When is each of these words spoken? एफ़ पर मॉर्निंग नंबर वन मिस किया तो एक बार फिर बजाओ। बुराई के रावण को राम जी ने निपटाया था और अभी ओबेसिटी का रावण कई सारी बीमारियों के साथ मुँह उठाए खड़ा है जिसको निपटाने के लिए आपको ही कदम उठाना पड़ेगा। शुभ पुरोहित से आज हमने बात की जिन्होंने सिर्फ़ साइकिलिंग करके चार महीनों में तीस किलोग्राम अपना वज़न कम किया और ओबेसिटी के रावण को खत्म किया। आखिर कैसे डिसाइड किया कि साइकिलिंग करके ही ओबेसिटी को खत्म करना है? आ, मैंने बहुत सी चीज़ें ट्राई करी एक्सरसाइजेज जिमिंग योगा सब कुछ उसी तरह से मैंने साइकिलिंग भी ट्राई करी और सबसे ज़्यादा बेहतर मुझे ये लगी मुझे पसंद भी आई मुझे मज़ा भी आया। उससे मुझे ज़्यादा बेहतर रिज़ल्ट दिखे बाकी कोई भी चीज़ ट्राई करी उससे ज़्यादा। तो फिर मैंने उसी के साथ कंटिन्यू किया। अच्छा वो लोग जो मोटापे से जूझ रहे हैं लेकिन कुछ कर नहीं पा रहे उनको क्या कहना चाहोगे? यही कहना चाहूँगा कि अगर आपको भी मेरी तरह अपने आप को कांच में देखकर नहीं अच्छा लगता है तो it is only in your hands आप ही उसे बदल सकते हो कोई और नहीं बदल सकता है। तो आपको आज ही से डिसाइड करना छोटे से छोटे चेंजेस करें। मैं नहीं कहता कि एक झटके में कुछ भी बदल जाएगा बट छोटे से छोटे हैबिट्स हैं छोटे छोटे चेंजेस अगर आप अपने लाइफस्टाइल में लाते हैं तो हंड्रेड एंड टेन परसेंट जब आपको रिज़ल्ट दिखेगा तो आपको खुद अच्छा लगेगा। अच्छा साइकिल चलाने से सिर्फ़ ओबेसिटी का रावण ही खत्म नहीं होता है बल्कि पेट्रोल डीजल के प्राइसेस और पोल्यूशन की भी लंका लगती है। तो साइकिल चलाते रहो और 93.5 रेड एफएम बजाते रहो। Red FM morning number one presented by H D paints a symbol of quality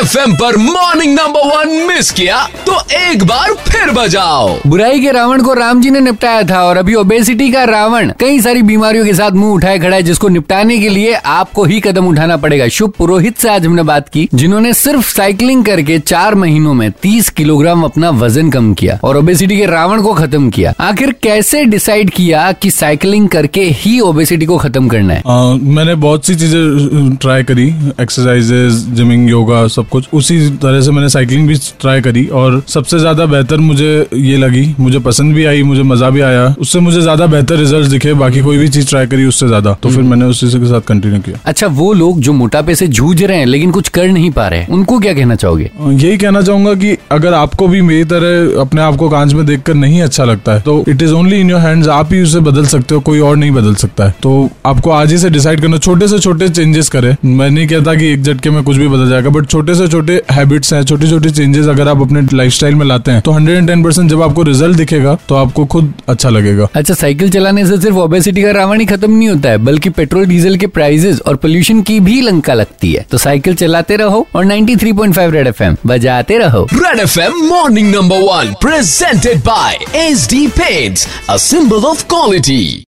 एफ़ 0.00 0.16
पर 0.32 0.56
मॉर्निंग 0.56 1.12
नंबर 1.14 1.46
वन 1.46 1.72
मिस 1.86 2.10
किया 2.10 2.36
तो 2.66 2.74
एक 2.96 3.24
बार 3.24 3.52
फिर 3.68 3.90
बजाओ। 3.90 4.54
बुराई 4.66 5.00
के 5.00 5.10
रावण 5.12 5.42
को 5.42 5.54
राम 5.54 5.80
जी 5.80 5.90
ने 5.90 6.00
निपटाया 6.00 6.42
था 6.42 6.62
और 6.64 6.76
अभी 6.76 6.94
ओबेसिटी 6.94 7.50
का 7.52 7.64
रावण 7.64 8.12
कई 8.20 8.40
सारी 8.40 8.62
बीमारियों 8.62 9.04
के 9.04 9.14
साथ 9.14 9.30
मुँह 9.30 9.54
उठाए 9.54 9.78
खड़ा 9.78 9.96
है 9.96 10.02
जिसको 10.02 10.28
निपटाने 10.28 10.78
के 10.78 10.88
लिए 10.88 11.14
आपको 11.14 11.64
ही 11.64 11.80
कदम 11.80 12.06
उठाना 12.06 12.36
पड़ेगा। 12.36 12.68
शुभ 12.68 12.92
पुरोहित 12.98 13.38
से 13.38 13.48
आज 13.48 13.66
हमने 13.66 13.82
बात 13.82 14.08
की 14.08 14.28
जिन्होंने 14.34 14.72
सिर्फ़ 14.74 15.12
साइकिलिंग 15.14 15.64
करके 15.64 15.98
चार 15.98 16.34
महीनों 16.34 16.74
में 16.74 16.90
तीस 17.02 17.28
किलोग्राम 17.30 17.82
अपना 17.82 18.10
वज़न 18.20 18.50
कम 18.50 18.72
किया 18.74 18.98
और 19.04 19.16
ओबेसिटी 19.16 19.58
के 19.58 19.66
रावण 19.66 20.02
को 20.02 20.14
खत्म 20.14 20.50
किया। 20.50 20.74
आखिर 20.80 21.14
कैसे 21.22 21.64
डिसाइड 21.66 22.10
किया 22.10 22.50
कि 22.52 22.70
साइकिलिंग 22.70 23.28
करके 23.28 23.64
ही 23.74 23.98
ओबेसिटी 24.00 24.46
को 24.46 24.58
खत्म 24.58 24.88
करना 24.88 25.14
है? 25.14 25.22
आ, 25.26 25.54
मैंने 25.54 25.94
बहुत 25.98 26.26
सी 26.26 26.34
चीज़ें 26.34 27.16
ट्राई 27.16 27.42
करी 27.42 27.68
एक्सरसाइजेज 28.00 28.84
जिमिंग 28.96 29.30
योगा 29.30 29.66
सब 29.68 29.88
कुछ 29.90 30.08
उसी 30.14 30.38
तरह 30.62 30.80
से 30.80 30.90
मैंने 30.90 31.08
साइकिलिंग 31.08 31.48
भी 31.48 31.54
ट्राई 31.80 32.00
करी 32.00 32.26
और 32.34 32.62
सबसे 32.68 32.98
ज़्यादा 32.98 33.26
बेहतर 33.26 33.56
मुझे 33.60 34.06
ये 34.14 34.36
लगी 34.36 34.64
मुझे 34.80 34.98
पसंद 35.00 35.34
भी 35.34 35.44
आई 35.44 35.62
मुझे 35.62 35.82
मज़ा 35.84 36.10
भी 36.10 36.20
आया। 36.22 36.44
उससे 36.60 36.80
मुझे 36.80 37.00
ज़्यादा 37.00 37.26
बेहतर 37.28 37.56
रिज़ल्ट 37.56 37.90
दिखे 37.90 38.14
बाकी 38.16 38.40
कोई 38.40 38.58
भी 38.58 38.68
चीज़ 38.68 38.88
ट्राई 38.88 39.06
करी 39.06 39.24
उससे 39.24 39.48
ज़्यादा। 39.48 39.76
तो 39.82 39.90
फिर 39.90 40.02
मैंने 40.02 40.24
उसी 40.26 40.46
के 40.50 40.66
साथ 40.66 40.80
कंटिन्यू 40.88 41.20
किया। 41.20 41.38
अच्छा 41.44 41.66
वो 41.78 41.92
लोग 41.94 42.20
जो 42.20 42.32
मोटापे 42.32 42.74
से 42.74 42.86
जूझ 42.88 43.22
रहे 43.22 43.38
हैं 43.38 43.46
लेकिन 43.46 43.70
कुछ 43.70 43.88
कर 43.90 44.08
नहीं 44.08 44.30
पा 44.30 44.46
रहे 44.48 44.66
उनको 44.70 44.98
क्या 44.98 45.14
कहना 45.14 45.34
चाहोगे? 45.36 45.70
यही 45.80 46.16
कहना 46.18 46.42
चाहूँगा 46.42 46.74
कि 46.74 46.96
अगर 47.12 47.34
आपको 47.34 47.68
भी 47.68 47.80
मेरी 47.82 48.04
तरह 48.06 48.60
अपने 48.60 48.80
आप 48.80 48.96
को 48.96 49.08
कांच 49.08 49.32
में 49.32 49.44
देखकर 49.46 49.74
नहीं 49.76 50.00
अच्छा 50.02 50.24
लगता 50.24 50.52
है 50.52 50.60
तो 50.60 50.84
it 50.88 51.02
is 51.02 51.12
only 51.14 51.40
in 51.40 51.50
your 51.50 51.60
hands 51.60 51.88
आप 51.90 52.12
ही 52.12 52.22
उसे 52.22 52.40
बदल 52.42 52.66
सकते 52.66 52.94
हो 52.94 53.00
कोई 53.02 53.20
और 53.20 53.36
नहीं 53.36 53.50
बदल 53.50 53.74
सकता 53.76 54.04
है। 54.04 54.14
तो 54.22 54.50
आपको 54.66 54.90
आज 54.92 55.12
ही 55.12 55.18
से 55.18 55.30
डिसाइड 55.30 55.60
करना 55.60 55.78
छोटे 55.78 56.08
से 56.08 56.18
छोटे 56.18 56.48
चेंजेस 56.50 56.88
करें। 56.88 57.14
मैं 57.26 57.50
नहीं 57.50 57.66
कहता 57.68 57.94
कि 57.94 58.12
एक 58.12 58.22
झटके 58.22 58.50
में 58.50 58.62
कुछ 58.64 58.76
भी 58.76 58.88
बदल 58.88 59.08
जाएगा 59.10 59.30
बट 59.30 59.46
छोटे 59.46 59.74
से 59.80 59.88
छोटे 59.88 60.20
हैबिट्स 60.30 60.72
हैं 60.72 60.82
छोटे 60.84 61.10
छोटे 61.10 61.30
चेंजेस 61.30 61.66
अगर 61.68 61.88
आप 61.88 62.00
अपने 62.02 62.20
लाइफस्टाइल 62.32 62.74
में 62.74 62.86
लाते 62.86 63.10
हैं 63.10 63.20
तो 63.20 63.32
हंड्रेड 63.32 63.56
एंड 63.58 63.68
टेन 63.68 63.82
परसेंट 63.84 64.10
जब 64.10 64.22
आपको 64.22 64.42
रिज़ल्ट 64.42 64.76
दिखेगा 64.76 65.16
तो 65.28 65.34
आपको 65.34 65.64
खुद 65.66 65.92
अच्छा 66.08 66.28
लगेगा। 66.28 66.68
अच्छा 66.74 66.94
साइकिल 66.94 67.30
चलाने 67.30 67.66
से 67.66 67.80
सिर्फ़ 67.80 67.96
ओबेसिटी 67.98 68.42
का 68.42 68.50
रावण 68.50 68.80
ही 68.80 68.86
खत्म 68.86 69.10
नहीं 69.12 69.28
होता 69.28 69.50
है 69.50 69.58
बल्कि 69.58 69.90
पेट्रोल 69.90 70.26
डीजल 70.26 70.56
के 70.56 70.66
प्राइसेस 70.68 71.20
और 71.20 71.36
पोल्यूशन 71.36 71.82
की 71.82 71.98
भी 72.00 72.20
लंका 72.20 72.54
लगती 72.54 72.92
है। 72.92 73.06
तो 73.10 73.18
साइकिल 73.18 73.54
चलाते 73.54 73.96
रहो 73.96 74.26
और 74.34 74.44
93.5 74.44 75.32
रेड 75.32 75.46
एफएम 75.46 75.76
बजाते 75.86 76.38
रहो। 76.38 76.66
Red 76.74 77.00
FM 77.00 77.40
morning 77.46 77.94
number 77.94 78.20
one 78.22 78.54
presented 78.62 79.38
by 79.46 79.78
H 79.96 80.26
D 80.30 80.46
paints 80.58 81.06
a 81.30 81.36
symbol 81.38 81.84
of 81.84 82.04
quality 82.08 82.86